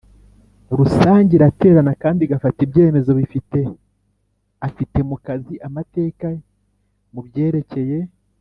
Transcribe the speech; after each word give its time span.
Rusange 0.77 1.31
iraterana 1.35 1.93
kandi 2.03 2.19
igafata 2.23 2.59
ibyemezo 2.65 3.11
bifite 3.19 3.59
afite 4.67 4.97
mu 5.09 5.15
kazi 5.25 5.53
amateka 5.67 6.27
ye 6.35 6.39
mu 7.15 7.21
byerekeye 7.27 7.99